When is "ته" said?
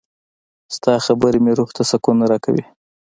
1.75-1.83